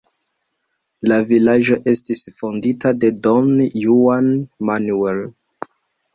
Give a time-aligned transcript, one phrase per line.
[1.11, 3.53] La vilaĝo estis fondita de Don
[3.83, 4.33] Juan
[4.73, 5.23] Manuel.